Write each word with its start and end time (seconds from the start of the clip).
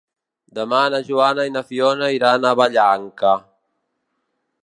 Demà 0.59 0.77
na 0.93 1.01
Joana 1.09 1.45
i 1.49 1.51
na 1.57 1.63
Fiona 1.67 2.09
iran 2.15 2.49
a 2.49 2.55
Vallanca. 2.63 3.37